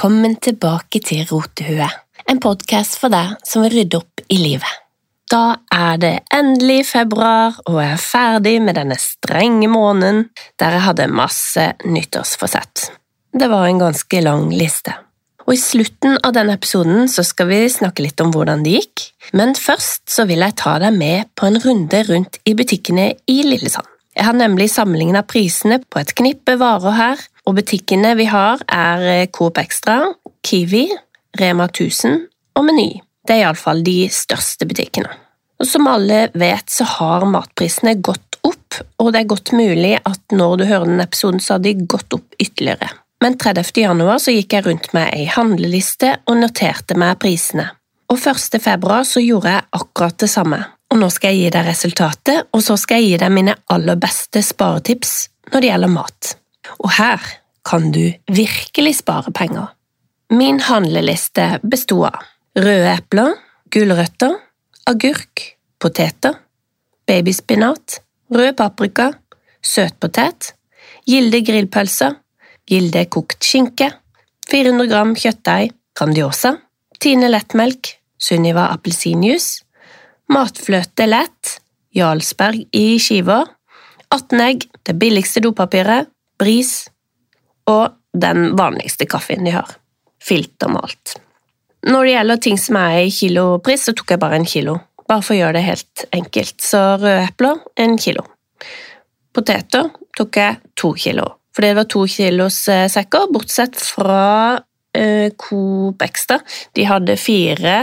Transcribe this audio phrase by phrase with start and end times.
[0.00, 1.84] Velkommen tilbake til Rotehue,
[2.32, 4.78] en podkast for deg som vil rydde opp i livet.
[5.28, 10.22] Da er det endelig februar, og jeg er ferdig med denne strenge måneden
[10.56, 12.86] der jeg hadde masse nyttårsforsett.
[13.36, 14.96] Det var en ganske lang liste.
[15.44, 19.04] Og I slutten av denne episoden så skal vi snakke litt om hvordan det gikk,
[19.36, 23.42] men først så vil jeg ta deg med på en runde rundt i butikkene i
[23.52, 23.84] Lillesand.
[24.16, 29.26] Jeg har nemlig sammenligna prisene på et knippe varer her, og butikkene vi har er
[29.34, 30.02] Coop Extra,
[30.46, 30.86] Kiwi,
[31.40, 32.18] Rema 1000
[32.58, 32.90] og Meny.
[33.26, 35.10] Det er iallfall de største butikkene.
[35.60, 40.32] Og Som alle vet, så har matprisene gått opp, og det er godt mulig at
[40.32, 42.88] når du hører denne episoden, så har de gått opp ytterligere.
[43.20, 43.68] Men 30.
[43.76, 47.68] januar så gikk jeg rundt med ei handleliste og noterte meg prisene.
[48.10, 48.56] Og 1.
[48.62, 50.62] februar så gjorde jeg akkurat det samme.
[50.90, 54.00] Og nå skal jeg gi deg resultatet, og så skal jeg gi deg mine aller
[54.00, 55.12] beste sparetips
[55.52, 56.32] når det gjelder mat.
[56.78, 57.20] Og her
[57.66, 59.74] kan du virkelig spare penger.
[60.30, 62.22] Min handleliste besto av
[62.58, 63.34] røde epler,
[63.70, 64.36] gulrøtter,
[64.90, 65.42] agurk,
[65.80, 66.38] poteter,
[67.06, 69.10] babyspinat, rød paprika,
[69.62, 70.54] søtpotet,
[71.06, 72.14] Gilde grillpølser,
[72.68, 73.90] Gilde kokt skinke,
[74.50, 76.56] 400 gram kjøttdeig, Grandiosa,
[77.00, 79.64] Tine lettmelk, Sunniva appelsinjuice,
[80.30, 81.56] matfløte lett,
[81.96, 83.48] Jarlsberg i skiver,
[84.12, 86.10] 18 egg, det billigste dopapiret,
[86.40, 86.88] bris
[87.70, 89.68] og den vanligste kaffen de har,
[90.22, 91.18] filtermalt.
[91.88, 94.76] Når det gjelder ting som er i kilopris, så tok jeg bare en kilo.
[95.08, 96.58] Bare for å gjøre det helt enkelt.
[96.62, 98.26] Så røde epler en kilo.
[99.34, 99.88] Poteter
[100.18, 104.58] tok jeg to kilo, fordi det var to kilos eh, sekker, bortsett fra
[104.96, 106.40] eh, Coop Extra.
[106.74, 107.76] De hadde fire,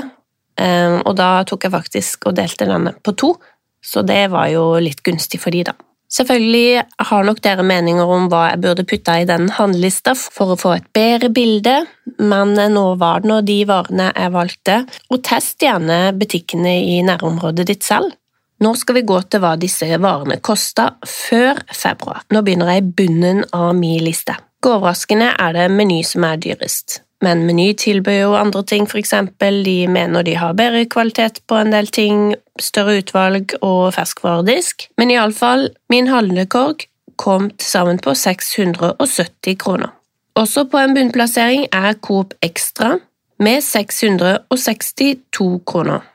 [0.60, 3.32] eh, og da tok jeg faktisk og delte denne på to,
[3.80, 5.78] så det var jo litt gunstig for de, da.
[6.08, 10.60] Selvfølgelig har nok dere meninger om hva jeg burde putte i den handlelista for å
[10.60, 11.82] få et bedre bilde,
[12.24, 14.78] men nå var det nå de varene jeg valgte,
[15.12, 18.16] og test gjerne butikkene i nærområdet ditt selv.
[18.64, 22.24] Nå skal vi gå til hva disse varene kosta før februar.
[22.34, 24.34] Nå begynner jeg i bunnen av min liste.
[24.66, 27.02] Overraskende er det Meny som er dyrest.
[27.24, 31.72] Men Meny tilbyr jo andre ting, eksempel de mener de har bedre kvalitet på en
[31.74, 36.88] del ting, større utvalg og ferskvaredisk, men iallfall, min handlekorg
[37.18, 39.94] kom til sammen på 670 kroner.
[40.38, 42.98] Også på en bunnplassering er Coop Extra
[43.42, 46.06] med 662 kroner.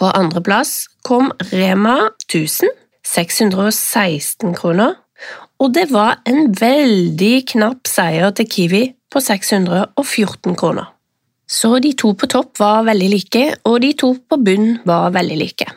[0.00, 2.72] På andreplass kom Rema 1000,
[3.04, 4.96] 616 kroner,
[5.58, 8.82] og det var en veldig knapp seier til Kiwi
[9.12, 10.92] på 614 kroner.
[11.46, 15.36] Så de to på topp var veldig like, og de to på bunn var veldig
[15.38, 15.68] like.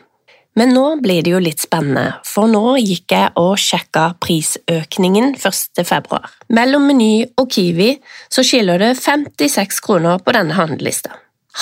[0.58, 5.84] Men nå blir det jo litt spennende, for nå gikk jeg og sjekka prisøkningen 1.
[5.86, 6.26] februar.
[6.50, 7.92] Mellom Meny og Kiwi
[8.32, 11.14] så skiller det 56 kroner på denne handlelista.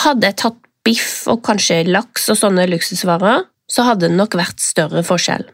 [0.04, 4.62] Hadde jeg tatt biff og kanskje laks og sånne luksusvarer, så hadde det nok vært
[4.65, 5.44] større forskjell.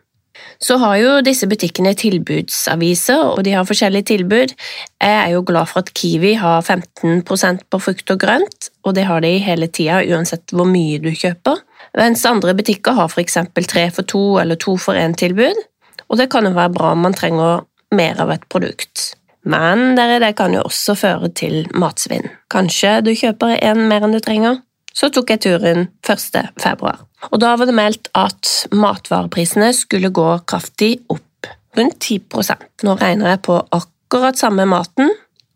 [0.62, 4.54] Så har jo disse butikkene tilbudsaviser, og de har forskjellige tilbud.
[5.02, 9.06] Jeg er jo glad for at Kiwi har 15% på frukt og grønt, og det
[9.08, 11.62] har de hele tida uansett hvor mye du kjøper.
[11.98, 13.38] Mens andre butikker har f.eks.
[13.68, 15.60] tre for to eller to for én-tilbud,
[16.08, 17.64] og det kan jo være bra om man trenger
[17.94, 19.14] mer av et produkt.
[19.44, 22.30] Men det kan jo også føre til matsvinn.
[22.50, 24.62] Kanskje du kjøper én mer enn du trenger?
[24.94, 26.54] Så tok jeg turen 1.
[26.62, 32.96] februar, og da var det meldt at matvareprisene skulle gå kraftig opp, rundt 10% Nå
[33.00, 35.10] regner jeg på akkurat samme maten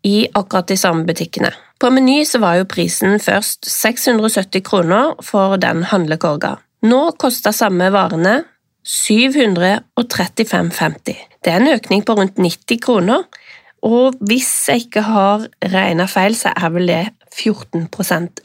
[0.05, 1.51] i akkurat de samme butikkene.
[1.79, 6.57] På Meny så var jo prisen først 670 kroner for den handlekorga.
[6.87, 8.43] Nå koster samme varene
[8.87, 11.15] 735,50.
[11.43, 13.23] Det er en økning på rundt 90 kroner,
[13.85, 17.87] og hvis jeg ikke har regna feil, så er vel det 14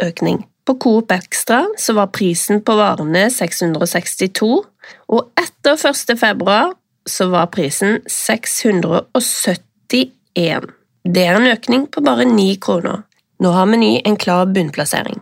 [0.02, 0.44] økning.
[0.64, 4.64] På Coop Extra så var prisen på varene 662,
[5.12, 6.18] og etter 1.
[6.20, 6.72] februar
[7.06, 10.62] så var prisen 671.
[11.04, 13.02] Det er en økning på bare 9 kroner.
[13.44, 15.20] Nå har Meny en klar bunnplassering.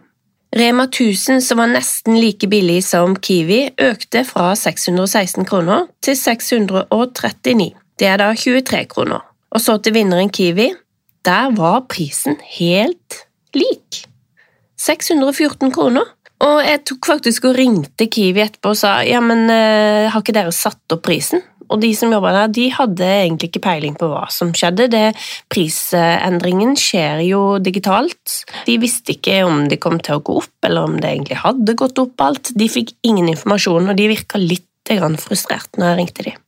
[0.55, 7.73] Rema 1000, som var nesten like billig som Kiwi, økte fra 616 kroner til 639.
[7.99, 9.25] Det er da 23 kroner.
[9.50, 10.69] Og så til vinneren Kiwi.
[11.25, 13.25] Der var prisen helt
[13.56, 14.05] lik.
[14.82, 16.11] 614 kroner.
[16.43, 20.34] Og jeg tok faktisk og ringte Kiwi etterpå og sa ja, men uh, har ikke
[20.34, 21.44] dere satt opp prisen?
[21.73, 24.90] Og de som jobba der, de hadde egentlig ikke peiling på hva som skjedde.
[24.93, 25.05] Det,
[25.52, 28.43] prisendringen skjer jo digitalt.
[28.67, 31.78] De visste ikke om de kom til å gå opp, eller om det egentlig hadde
[31.81, 32.52] gått opp alt.
[32.58, 34.69] De fikk ingen informasjon, og de virka litt
[35.23, 36.40] frustrert når jeg ringte dem.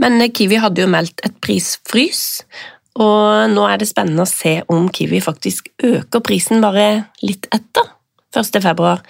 [0.00, 2.22] Men Kiwi hadde jo meldt et prisfrys,
[3.00, 7.88] og nå er det spennende å se om Kiwi faktisk øker prisen bare litt etter
[8.36, 8.58] 1.
[8.64, 9.02] februar,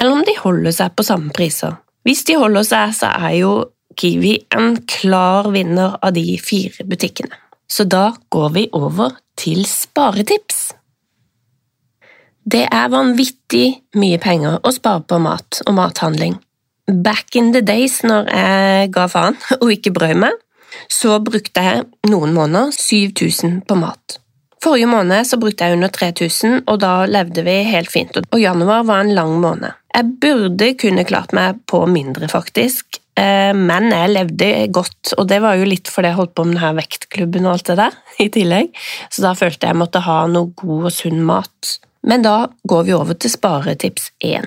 [0.00, 1.76] eller om de holder seg på samme priser.
[2.04, 3.52] Hvis de holder seg, så er jo
[4.00, 7.36] Kiwi en klar vinner av de fire butikkene.
[7.70, 10.70] Så da går vi over til sparetips.
[12.50, 13.66] Det er vanvittig
[14.00, 16.38] mye penger å spare på mat og mathandling.
[16.90, 20.38] Back in the days, når jeg ga faen og ikke brød meg,
[20.90, 24.20] så brukte jeg noen måneder 7000 på mat.
[24.60, 28.84] Forrige måned så brukte jeg under 3000, og da levde vi helt fint, og januar
[28.88, 29.72] var en lang måned.
[29.94, 35.40] Jeg burde kunne klart meg på mindre, faktisk, eh, men jeg levde godt, og det
[35.40, 37.96] var jo litt fordi jeg holdt på med denne vektklubben og alt det der
[38.26, 38.76] i tillegg,
[39.08, 41.76] så da følte jeg måtte ha noe god og sunn mat.
[42.04, 42.36] Men da
[42.68, 44.44] går vi over til sparetips 1.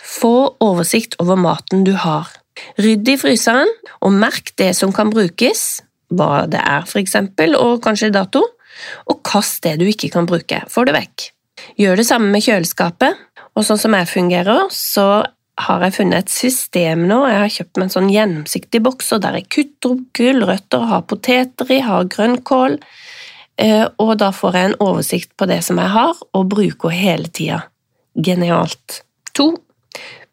[0.00, 2.32] Få oversikt over maten du har.
[2.80, 3.70] Rydd i fryseren,
[4.00, 8.42] og merk det som kan brukes, hva det er for eksempel, og kanskje dato,
[9.06, 11.28] og kast det du ikke kan bruke, få det vekk.
[11.80, 13.18] Gjør det samme med kjøleskapet,
[13.56, 15.22] og sånn som jeg fungerer, så
[15.60, 19.40] har jeg funnet et system nå, jeg har kjøpt meg en sånn gjennomsiktig boks, der
[19.40, 22.78] jeg kutter opp gulrøtter, har poteter i, har grønnkål,
[23.60, 27.28] eh, og da får jeg en oversikt på det som jeg har, og bruker hele
[27.28, 27.64] tida.
[28.16, 29.02] Genialt.
[29.36, 29.52] To.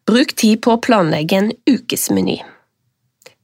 [0.08, 2.38] Bruk tid på å planlegge en ukesmeny.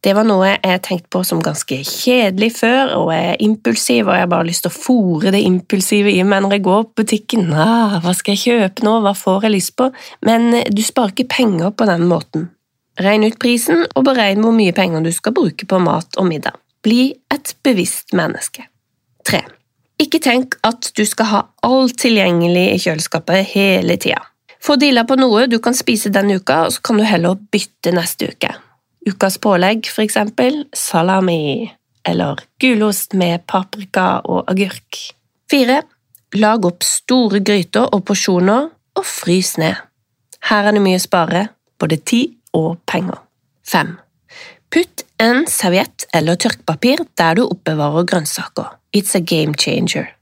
[0.05, 4.16] Det var noe jeg tenkte på som ganske kjedelig før, og jeg er impulsiv, og
[4.16, 7.02] jeg har bare lyst til å fòre det impulsive i meg når jeg går på
[7.02, 7.46] butikken.
[7.52, 9.90] Ah, hva skal jeg kjøpe nå, hva får jeg lyst på?
[10.28, 12.50] Men du sparer ikke penger på den måten.
[13.00, 16.60] Regn ut prisen, og beregn hvor mye penger du skal bruke på mat og middag.
[16.84, 18.69] Bli et bevisst menneske.
[19.25, 19.40] 3.
[20.05, 24.20] Ikke tenk at du skal ha alt tilgjengelig i kjøleskapet hele tida.
[24.64, 27.93] Få deala på noe du kan spise denne uka, og så kan du heller bytte
[27.93, 28.55] neste uke.
[29.05, 31.69] Ukas pålegg, for eksempel salami
[32.08, 35.00] eller gulost med paprika og agurk.
[35.52, 35.82] 4.
[36.40, 39.75] Lag opp store gryter og porsjoner, og frys ned.
[40.49, 41.46] Her er det mye å spare,
[41.82, 43.19] både tid og penger.
[43.67, 43.96] 5.
[44.70, 48.76] Putt en serviett eller tørkepapir der du oppbevarer grønnsaker.
[48.94, 50.13] It's a game changer.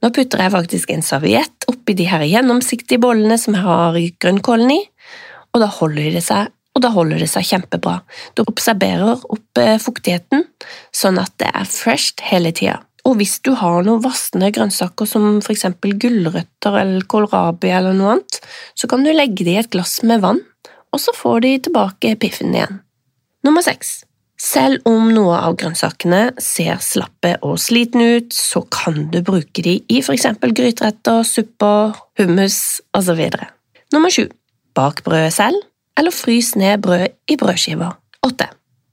[0.00, 4.72] Nå putter jeg faktisk en serviett oppi de her gjennomsiktige bollene som jeg har grønnkålen
[4.72, 4.80] i,
[5.52, 7.96] og da holder det seg og da holder det seg kjempebra.
[8.38, 10.44] Du observerer opp eh, fuktigheten,
[10.94, 12.76] sånn at det er fresht hele tida.
[13.08, 18.14] Og hvis du har noen vassende grønnsaker som for eksempel gulrøtter eller kålrabi eller noe
[18.14, 18.38] annet,
[18.78, 20.42] så kan du legge det i et glass med vann,
[20.94, 22.80] og så får de tilbake piffen igjen.
[23.46, 24.02] Nummer seks.
[24.40, 29.74] Selv om noe av grønnsakene ser slappe og slitne ut, så kan du bruke de
[29.84, 33.20] i eksempel gryteretter, supper, hummus osv.
[33.92, 34.30] Nummer sju.
[34.72, 35.60] Bak brødet selv
[35.98, 37.92] eller frys ned brød i brødskiver.
[38.24, 38.48] 8.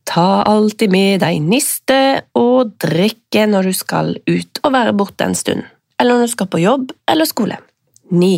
[0.07, 1.99] Ta alltid med deg niste
[2.35, 5.63] og drikke når du skal ut og være borte en stund,
[5.99, 7.59] eller når du skal på jobb eller skole.
[8.11, 8.33] 9.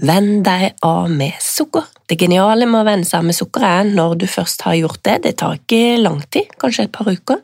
[0.00, 1.84] Venn deg av med sukker.
[2.08, 5.02] Det geniale med å venne seg av med sukker er når du først har gjort
[5.04, 7.42] det, det tar ikke lang tid, kanskje et par uker,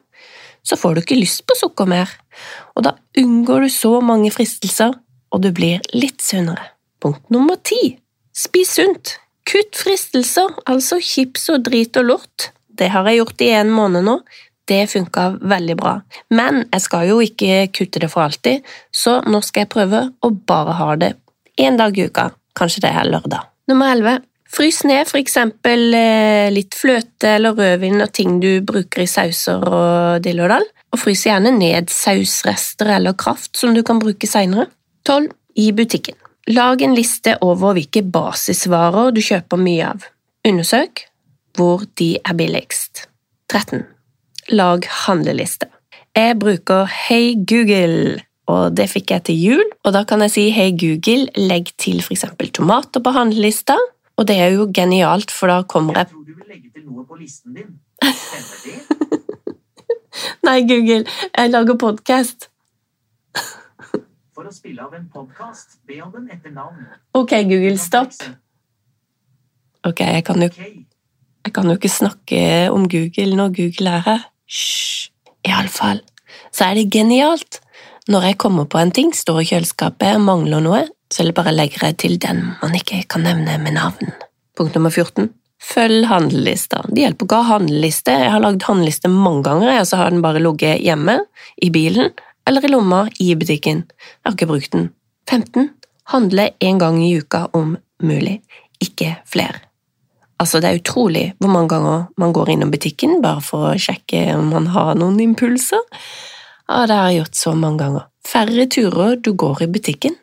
[0.65, 2.09] så får du ikke lyst på sukker mer,
[2.73, 4.95] og da unngår du så mange fristelser,
[5.29, 6.73] og du blir litt sunnere.
[7.03, 7.99] Punkt nummer ti.
[8.33, 9.19] Spis sunt.
[9.47, 12.49] Kutt fristelser, altså chips og drit og lort.
[12.73, 14.17] Det har jeg gjort i en måned nå.
[14.67, 15.93] Det funka veldig bra,
[16.35, 20.33] men jeg skal jo ikke kutte det for alltid, så nå skal jeg prøve å
[20.49, 21.13] bare ha det
[21.61, 23.47] én dag i uka, kanskje det er lørdag.
[23.71, 24.25] Nummer 11.
[24.57, 30.23] Frys ned eksempel eh, litt fløte eller rødvin og ting du bruker i sauser og
[30.25, 34.71] dill og dall, og frys gjerne ned sausrester eller kraft som du kan bruke seinere.
[35.07, 35.29] 12.
[35.57, 36.17] I butikken.
[36.53, 40.07] Lag en liste over hvilke basisvarer du kjøper mye av.
[40.47, 41.07] Undersøk
[41.57, 43.07] hvor de er billigst.
[43.51, 43.83] 13.
[44.55, 45.67] Lag handleliste.
[46.17, 49.65] Jeg bruker Hey Google, og det fikk jeg til jul.
[49.85, 53.77] Og da kan jeg si Hey Google, legg til for eksempel tomater på handlelista,
[54.17, 56.85] og det er jo genialt, for da kommer jeg Jeg tror du vil legge til
[56.87, 57.75] noe på listen din.
[58.03, 58.77] Stemmer det?
[60.47, 61.03] Nei, Google,
[61.37, 62.49] jeg lager podkast.
[64.37, 66.87] For å spille av en podkast, be om den etter navn.
[67.17, 68.15] Ok, Google, stopp.
[69.87, 70.49] Ok, jeg kan jo
[71.47, 72.39] Jeg kan jo ikke snakke
[72.75, 74.25] om Google når Google er her.
[74.51, 75.11] Hysj.
[75.47, 76.01] Iallfall.
[76.51, 77.61] Så er det genialt.
[78.07, 81.89] Når jeg kommer på en ting, står i kjøleskapet mangler noe, så det bare legger
[81.89, 84.13] jeg til den man ikke kan nevne med navn.
[84.55, 85.27] Punkt nummer 14.
[85.67, 86.85] Følg handlelista.
[86.87, 88.15] Det hjelper ikke å ha handleliste.
[88.23, 91.19] Jeg har lagd handleliste mange ganger, og så har den bare ligget hjemme,
[91.59, 92.13] i bilen
[92.47, 93.83] eller i lomma i butikken.
[93.99, 94.91] Jeg har ikke brukt den.
[95.27, 95.73] 15.
[96.13, 97.75] Handle en gang i uka om
[98.07, 98.39] mulig,
[98.79, 99.65] ikke flere.
[100.39, 104.29] Altså, det er utrolig hvor mange ganger man går innom butikken bare for å sjekke
[104.37, 105.83] om man har noen impulser.
[106.67, 108.07] Ja, det har jeg gjort så mange ganger.
[108.27, 110.17] Færre turer du går i butikken,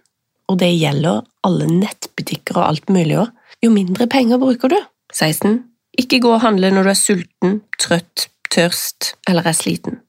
[0.51, 3.31] og det gjelder alle nettbutikker og alt mulig òg,
[3.63, 4.79] jo mindre penger bruker du.
[5.13, 5.61] 16.
[5.99, 10.01] Ikke gå og handle når du er sulten, trøtt, tørst eller er sliten.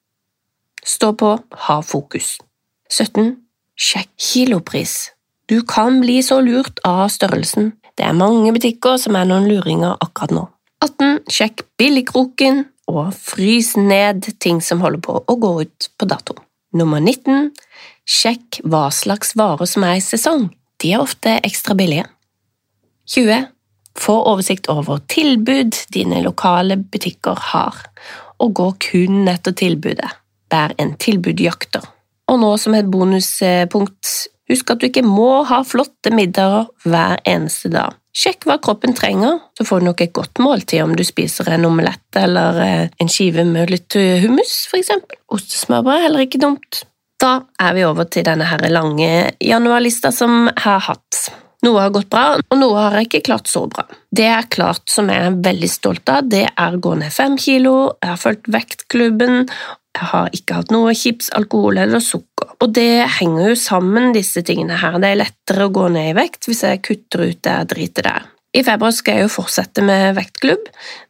[0.84, 1.36] Stå på,
[1.68, 2.38] ha fokus.
[2.90, 3.36] 17.
[3.78, 4.96] Sjekk kilopris.
[5.48, 7.72] Du kan bli så lurt av størrelsen.
[7.94, 10.44] Det er mange butikker som er noen luringer akkurat nå.
[10.84, 11.22] 18.
[11.30, 16.36] Sjekk billigkroken og frys ned ting som holder på å gå ut på dato.
[16.74, 17.52] Nummer 19.
[18.04, 20.48] Sjekk hva slags varer som er i sesong.
[20.82, 22.06] De er ofte ekstra billige.
[23.14, 23.48] 20.
[24.00, 27.76] Få oversikt over tilbud dine lokale butikker har,
[28.42, 30.10] og gå kun etter tilbudet.
[30.50, 31.84] Vær en tilbudjakter.
[32.30, 34.10] Og nå som et bonuspunkt,
[34.50, 37.94] husk at du ikke må ha flotte middager hver eneste dag.
[38.14, 41.66] Sjekk hva kroppen trenger, så får du nok et godt måltid om du spiser en
[41.66, 45.18] omelett eller eh, en skive med litt eh, hummus, for eksempel.
[45.34, 46.84] Ostesmørbrød er heller ikke dumt.
[47.18, 49.10] Da er vi over til denne her lange
[49.42, 51.24] januarlista som jeg har hatt.
[51.64, 53.86] Noe har gått bra, og noe har jeg ikke klart så bra.
[54.14, 57.14] Det jeg har klart som jeg er veldig stolt av, det er å gå ned
[57.14, 59.48] fem kilo, jeg har fulgt vektklubben,
[59.94, 62.56] jeg har ikke hatt noe chips, alkohol eller sukker.
[62.64, 64.98] Og det henger jo sammen, disse tingene her.
[64.98, 68.08] Det er lettere å gå ned i vekt hvis jeg kutter ut det jeg driter
[68.08, 68.26] der.
[68.54, 70.68] I februar skal jeg jo fortsette med vektklubb,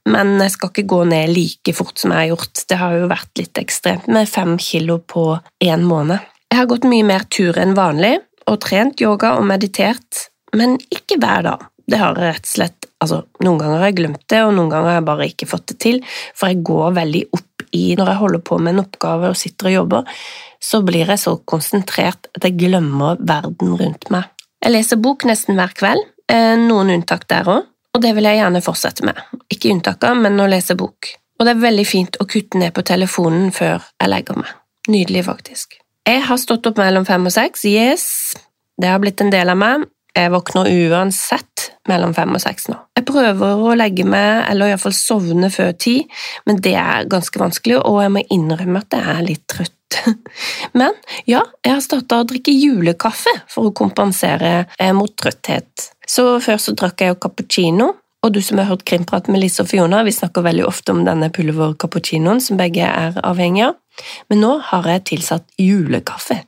[0.09, 2.63] men jeg skal ikke gå ned like fort som jeg har gjort.
[2.71, 5.27] Det har jo vært litt ekstremt med fem kilo på
[5.65, 6.25] én måned.
[6.49, 8.17] Jeg har gått mye mer tur enn vanlig,
[8.49, 10.27] og trent yoga og meditert,
[10.57, 11.69] men ikke hver dag.
[11.85, 14.71] Det har jeg rett og slett Altså, noen ganger har jeg glemt det, og noen
[14.73, 15.99] ganger har jeg bare ikke fått det til,
[16.33, 19.71] for jeg går veldig opp i Når jeg holder på med en oppgave og sitter
[19.71, 20.17] og jobber,
[20.63, 24.31] så blir jeg så konsentrert at jeg glemmer verden rundt meg.
[24.65, 28.41] Jeg leser bok nesten hver kveld, eh, noen unntak der òg, og det vil jeg
[28.41, 29.21] gjerne fortsette med.
[29.53, 31.13] Ikke unntaker, men å lese bok.
[31.39, 34.55] Og det er veldig fint å kutte ned på telefonen før jeg legger meg.
[34.89, 35.79] Nydelig, faktisk.
[36.07, 38.07] Jeg har stått opp mellom fem og seks, yes,
[38.81, 42.77] det har blitt en del av meg, jeg våkner uansett mellom fem og seks nå.
[42.95, 45.97] Jeg prøver å legge meg, eller iallfall sovne før ti,
[46.47, 49.73] men det er ganske vanskelig, og jeg må innrømme at jeg er litt trøtt.
[50.79, 50.97] Men
[51.31, 55.85] ja, jeg har starta å drikke julekaffe for å kompensere eh, mot trøtthet.
[56.03, 57.87] Så før så drakk jeg jo cappuccino,
[58.25, 61.05] og du som har hørt Krimprat med Lise og Fiona, vi snakker veldig ofte om
[61.07, 63.79] denne pulver-cappuccinoen som begge er avhengige av,
[64.33, 66.41] men nå har jeg tilsatt julekaffe,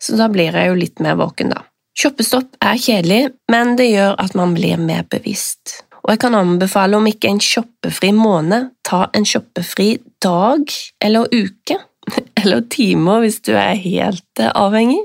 [0.00, 1.64] så da blir jeg jo litt mer våken, da.
[1.94, 3.22] Shoppestopp er kjedelig,
[3.52, 5.84] men det gjør at man blir mer bevisst.
[6.04, 10.74] Og jeg kan anbefale om ikke en shoppefri måned, ta en shoppefri dag
[11.04, 11.78] eller uke,
[12.42, 15.00] eller timer hvis du er helt avhengig,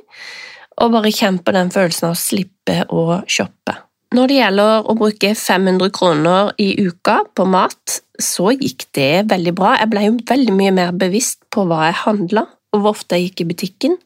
[0.79, 3.77] og bare kjenn på den følelsen av å slippe å shoppe.
[4.15, 9.53] Når det gjelder å bruke 500 kroner i uka på mat, så gikk det veldig
[9.55, 9.75] bra.
[9.77, 13.29] Jeg ble jo veldig mye mer bevisst på hva jeg handla, og hvor ofte jeg
[13.29, 13.99] gikk i butikken.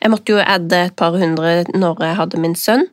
[0.00, 2.86] Jeg måtte jo adde et par hundre når jeg hadde min sønn,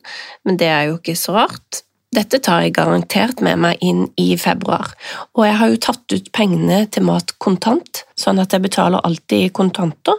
[0.46, 1.82] men det er jo ikke så rart.
[2.12, 4.90] Dette tar jeg garantert med meg inn i februar,
[5.32, 9.46] og jeg har jo tatt ut pengene til mat kontant, sånn at jeg betaler alltid
[9.46, 10.18] i kontanter,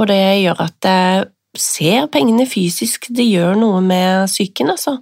[0.00, 1.28] og det gjør at jeg
[1.60, 4.96] ser pengene fysisk, det gjør noe med psyken, altså.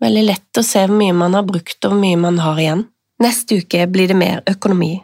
[0.00, 2.86] Veldig lett å se hvor mye man har brukt og hvor mye man har igjen.
[3.20, 4.94] Neste uke blir det mer økonomi.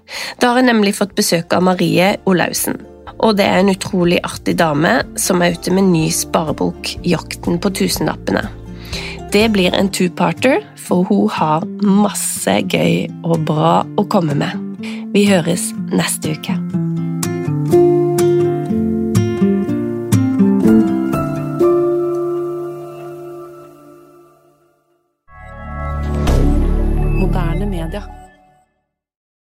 [0.40, 2.95] Da har jeg nemlig fått besøk av Marie Olaussen.
[3.24, 7.70] Og det er en utrolig artig dame som er ute med ny sparebok, 'Jakten på
[7.70, 8.48] tusenlappene'.
[9.32, 14.54] Det blir en two-parter, for hun har masse gøy og bra å komme med.
[15.12, 16.85] Vi høres neste uke.